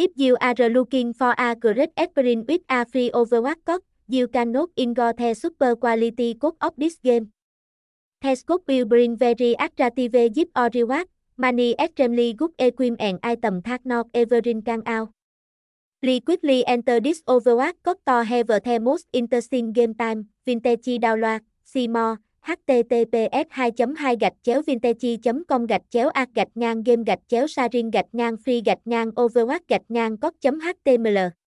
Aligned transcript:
If 0.00 0.12
you 0.16 0.38
are 0.40 0.56
looking 0.56 1.12
for 1.12 1.34
a 1.36 1.54
great 1.54 1.92
experience 1.94 2.48
with 2.48 2.62
a 2.70 2.86
free 2.86 3.10
Overwatch 3.12 3.60
code, 3.66 3.82
you 4.08 4.28
cannot 4.28 4.70
ignore 4.74 5.12
the 5.12 5.34
super 5.34 5.76
quality 5.76 6.32
code 6.40 6.56
of 6.62 6.72
this 6.78 6.96
game. 7.04 7.32
The 8.22 8.32
code 8.46 8.64
will 8.66 8.86
bring 8.86 9.18
very 9.18 9.56
attractive 9.60 10.12
gift 10.32 10.56
or 10.56 10.70
reward, 10.72 11.04
money 11.36 11.76
extremely 11.78 12.32
good 12.32 12.52
equipment 12.58 13.02
and 13.02 13.20
item 13.22 13.60
that 13.66 13.84
not 13.84 14.08
everyone 14.14 14.62
can 14.62 14.82
out. 14.86 15.12
Please 16.00 16.22
quickly 16.24 16.66
enter 16.66 16.98
this 16.98 17.20
Overwatch 17.28 17.76
code 17.84 18.00
to 18.06 18.24
have 18.24 18.46
the 18.46 18.80
most 18.80 19.04
interesting 19.12 19.72
game 19.72 19.92
time, 19.92 20.28
vintage 20.46 20.96
download, 20.96 21.42
see 21.62 21.88
more, 21.88 22.20
https 22.50 23.46
2 23.50 23.70
2 23.96 24.16
gạch 24.20 24.32
chéo 24.42 24.62
vintage 24.66 25.16
com 25.48 25.66
gạch 25.66 25.82
chéo 25.90 26.08
a 26.08 26.26
gạch 26.34 26.48
ngang 26.54 26.82
game 26.82 27.02
gạch 27.06 27.18
chéo 27.28 27.46
sarin 27.46 27.90
gạch 27.90 28.06
ngang 28.12 28.36
free 28.44 28.62
gạch 28.64 28.78
ngang 28.84 29.10
overwatch 29.10 29.64
gạch 29.68 29.82
ngang 29.88 30.16
code 30.16 30.50
html 30.60 31.39